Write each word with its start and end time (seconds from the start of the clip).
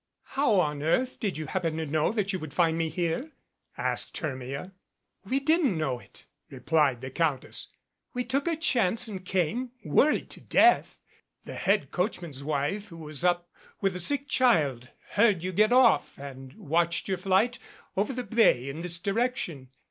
"How 0.33 0.53
on 0.59 0.81
earth 0.81 1.19
did 1.19 1.37
you 1.37 1.45
happen 1.45 1.77
to 1.77 1.85
know 1.85 2.11
that 2.11 2.33
you 2.33 2.39
could 2.39 2.55
find 2.55 2.75
me 2.75 2.89
here?" 2.89 3.33
asked 3.77 4.17
Hermia. 4.17 4.71
"We 5.25 5.39
didn't 5.39 5.77
know 5.77 5.99
it," 5.99 6.25
replied 6.49 7.01
the 7.01 7.11
countess. 7.11 7.67
"We 8.11 8.23
took 8.25 8.47
a 8.47 8.55
chance 8.55 9.07
and 9.07 9.23
came, 9.23 9.73
worried 9.85 10.31
to 10.31 10.41
death. 10.41 10.97
The 11.45 11.53
head 11.53 11.91
coach 11.91 12.19
man's 12.19 12.43
wife 12.43 12.87
who 12.87 12.97
was 12.97 13.23
up 13.23 13.51
with 13.79 13.95
a 13.95 13.99
sick 13.99 14.27
child 14.27 14.87
heard 15.11 15.43
you 15.43 15.51
get 15.51 15.71
off 15.71 16.17
and 16.17 16.53
watched 16.55 17.07
your 17.07 17.19
flight 17.19 17.59
over 17.95 18.11
the 18.11 18.23
bay 18.23 18.69
in 18.69 18.81
this 18.81 18.97
direction. 18.97 19.69